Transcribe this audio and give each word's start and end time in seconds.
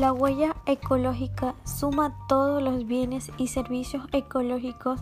La 0.00 0.14
huella 0.14 0.56
ecológica 0.64 1.54
suma 1.64 2.16
todos 2.26 2.62
los 2.62 2.86
bienes 2.86 3.30
y 3.36 3.48
servicios 3.48 4.06
ecológicos 4.12 4.98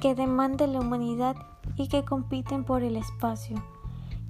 que 0.00 0.14
demanda 0.14 0.66
la 0.66 0.80
humanidad 0.80 1.36
y 1.76 1.88
que 1.88 2.06
compiten 2.06 2.64
por 2.64 2.82
el 2.82 2.96
espacio. 2.96 3.62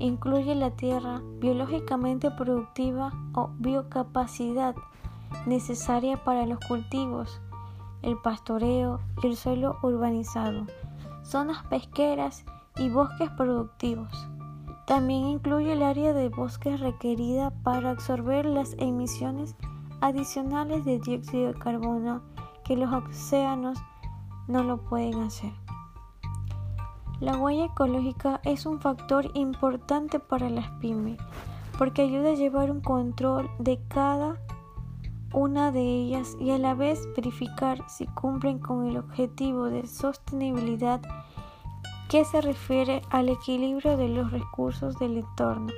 Incluye 0.00 0.57
la 0.57 0.73
tierra 0.73 1.23
biológicamente 1.39 2.32
productiva 2.32 3.12
o 3.32 3.50
biocapacidad 3.61 4.75
necesaria 5.46 6.16
para 6.25 6.46
los 6.46 6.59
cultivos, 6.66 7.41
el 8.03 8.19
pastoreo 8.19 8.98
y 9.23 9.29
el 9.29 9.37
suelo 9.37 9.79
urbanizado, 9.85 10.66
zonas 11.23 11.62
pesqueras 11.71 12.45
y 12.77 12.91
bosques 12.91 13.30
productivos. 13.37 14.11
También 14.85 15.29
incluye 15.29 15.75
el 15.75 15.85
área 15.85 16.12
de 16.12 16.29
bosques 16.29 16.80
requerida 16.80 17.52
para 17.62 17.91
absorber 17.91 18.46
las 18.46 18.74
emisiones 18.78 19.55
adicionales 20.01 20.84
de 20.84 20.98
dióxido 20.98 21.52
de 21.52 21.59
carbono 21.59 22.23
que 22.65 22.77
los 22.77 22.93
océanos 22.93 23.79
no 24.47 24.62
lo 24.62 24.79
pueden 24.79 25.23
hacer. 25.23 25.52
La 27.20 27.37
huella 27.37 27.66
ecológica 27.66 28.41
es 28.45 28.65
un 28.65 28.80
factor 28.80 29.30
importante 29.34 30.20
para 30.20 30.48
las 30.48 30.70
pymes 30.80 31.19
porque 31.77 32.03
ayuda 32.03 32.30
a 32.30 32.34
llevar 32.34 32.70
un 32.70 32.80
control 32.80 33.48
de 33.59 33.80
cada 33.89 34.37
una 35.33 35.70
de 35.73 35.80
ellas 35.80 36.37
y 36.41 36.51
a 36.51 36.59
la 36.59 36.75
vez 36.75 37.09
verificar 37.15 37.84
si 37.89 38.06
cumplen 38.06 38.59
con 38.59 38.87
el 38.87 38.97
objetivo 38.97 39.65
de 39.65 39.87
sostenibilidad 39.87 41.01
que 42.09 42.25
se 42.25 42.41
refiere 42.41 43.03
al 43.11 43.28
equilibrio 43.28 43.97
de 43.97 44.09
los 44.09 44.30
recursos 44.30 44.98
del 44.98 45.19
entorno, 45.19 45.73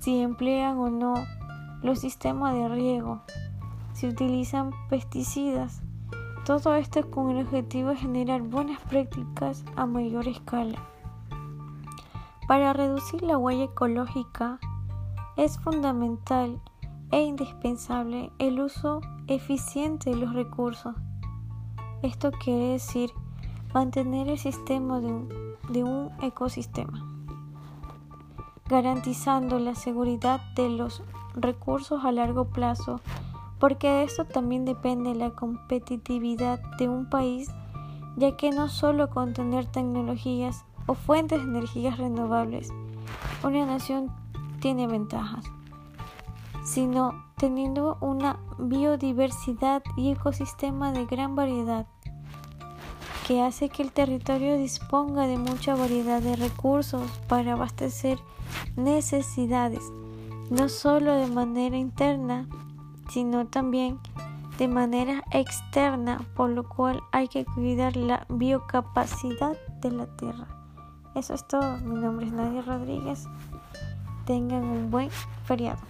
si 0.00 0.20
emplean 0.20 0.76
o 0.78 0.90
no 0.90 1.14
los 1.84 2.00
sistemas 2.00 2.54
de 2.54 2.68
riego, 2.68 3.20
si 3.92 4.08
utilizan 4.08 4.70
pesticidas. 4.88 5.82
Todo 6.46 6.74
esto 6.74 7.10
con 7.10 7.30
el 7.30 7.44
objetivo 7.44 7.90
de 7.90 7.96
generar 7.96 8.40
buenas 8.42 8.80
prácticas 8.80 9.64
a 9.76 9.86
mayor 9.86 10.26
escala. 10.26 10.78
Para 12.48 12.72
reducir 12.72 13.22
la 13.22 13.38
huella 13.38 13.64
ecológica 13.64 14.58
es 15.36 15.58
fundamental 15.58 16.60
e 17.12 17.22
indispensable 17.22 18.32
el 18.38 18.60
uso 18.60 19.00
eficiente 19.26 20.10
de 20.10 20.16
los 20.16 20.34
recursos. 20.34 20.96
Esto 22.02 22.32
quiere 22.32 22.72
decir 22.72 23.10
mantener 23.74 24.28
el 24.28 24.38
sistema 24.38 25.00
de 25.00 25.06
un, 25.06 25.28
de 25.68 25.84
un 25.84 26.10
ecosistema 26.22 27.14
garantizando 28.66 29.58
la 29.58 29.74
seguridad 29.74 30.40
de 30.54 30.70
los 30.70 31.02
recursos 31.34 32.04
a 32.04 32.12
largo 32.12 32.46
plazo, 32.46 33.00
porque 33.58 33.88
de 33.88 34.02
esto 34.04 34.24
también 34.24 34.64
depende 34.64 35.14
la 35.14 35.30
competitividad 35.30 36.60
de 36.78 36.88
un 36.88 37.08
país, 37.08 37.50
ya 38.16 38.36
que 38.36 38.50
no 38.50 38.68
solo 38.68 39.10
con 39.10 39.32
tener 39.32 39.66
tecnologías 39.66 40.64
o 40.86 40.94
fuentes 40.94 41.42
de 41.42 41.48
energías 41.48 41.98
renovables, 41.98 42.72
una 43.42 43.66
nación 43.66 44.10
tiene 44.60 44.86
ventajas, 44.86 45.44
sino 46.64 47.24
teniendo 47.36 47.98
una 48.00 48.38
biodiversidad 48.58 49.82
y 49.96 50.10
ecosistema 50.10 50.92
de 50.92 51.06
gran 51.06 51.34
variedad 51.34 51.86
que 53.26 53.40
hace 53.40 53.70
que 53.70 53.82
el 53.82 53.90
territorio 53.90 54.58
disponga 54.58 55.26
de 55.26 55.38
mucha 55.38 55.74
variedad 55.74 56.20
de 56.20 56.36
recursos 56.36 57.10
para 57.26 57.54
abastecer 57.54 58.18
necesidades, 58.76 59.82
no 60.50 60.68
solo 60.68 61.14
de 61.14 61.26
manera 61.26 61.76
interna, 61.76 62.46
sino 63.10 63.46
también 63.46 63.98
de 64.58 64.68
manera 64.68 65.22
externa, 65.32 66.20
por 66.34 66.50
lo 66.50 66.68
cual 66.68 67.02
hay 67.12 67.28
que 67.28 67.44
cuidar 67.44 67.96
la 67.96 68.26
biocapacidad 68.28 69.56
de 69.80 69.90
la 69.90 70.06
tierra. 70.16 70.46
Eso 71.14 71.34
es 71.34 71.46
todo. 71.46 71.78
Mi 71.78 71.94
nombre 71.94 72.26
es 72.26 72.32
Nadia 72.32 72.62
Rodríguez. 72.62 73.26
Tengan 74.26 74.64
un 74.64 74.90
buen 74.90 75.10
feriado. 75.44 75.80